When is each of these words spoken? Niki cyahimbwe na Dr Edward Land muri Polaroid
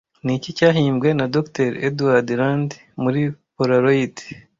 Niki 0.25 0.49
cyahimbwe 0.57 1.09
na 1.19 1.25
Dr 1.35 1.69
Edward 1.87 2.27
Land 2.39 2.69
muri 3.03 3.21
Polaroid 3.55 4.15